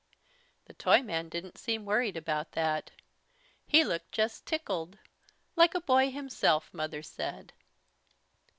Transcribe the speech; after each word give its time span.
The 0.65 0.73
Toyman 0.73 1.29
didn't 1.29 1.59
seem 1.59 1.85
worried 1.85 2.17
about 2.17 2.53
that. 2.53 2.89
He 3.67 3.83
looked 3.83 4.11
just 4.11 4.47
"tickled," 4.47 4.97
"like 5.55 5.75
a 5.75 5.79
boy 5.81 6.09
himself," 6.09 6.73
Mother 6.73 7.03
said. 7.03 7.53